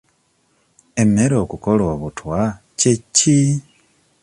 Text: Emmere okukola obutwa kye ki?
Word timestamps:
Emmere 1.01 1.35
okukola 1.43 1.83
obutwa 1.93 2.39
kye 2.79 2.93
ki? 3.15 3.39